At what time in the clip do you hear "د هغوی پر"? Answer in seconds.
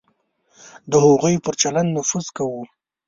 0.91-1.53